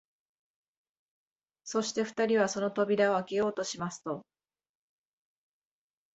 [1.63, 4.25] そして二人はその扉をあけようとしますと、